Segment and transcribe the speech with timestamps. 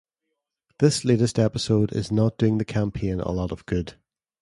[0.79, 3.97] This latest episode is not doing the campaign a lot of good.